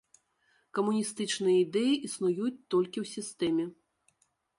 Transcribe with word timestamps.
Камуністычныя 0.77 1.57
ідэі 1.65 1.91
існуюць 2.07 2.55
толькі 2.75 2.97
ў 3.03 3.11
сістэме. 3.15 3.65